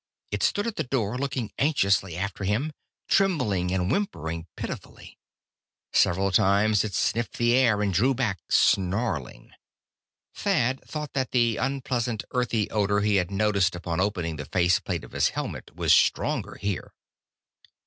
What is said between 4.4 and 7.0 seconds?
pitifully. Several times it